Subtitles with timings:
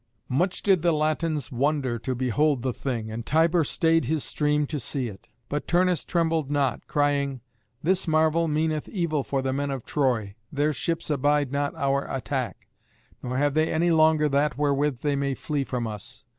[0.29, 4.79] Much did the Latins wonder to behold the thing, and Tiber stayed his stream to
[4.79, 5.29] see it.
[5.47, 7.41] But Turnus trembled not, crying,
[7.83, 10.33] "This marvel meaneth evil for the men of Troy.
[10.51, 12.67] Their ships abide not our attack.
[13.21, 16.25] Nor have they any longer that wherewith they may flee from us.